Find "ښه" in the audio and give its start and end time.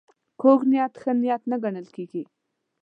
1.01-1.11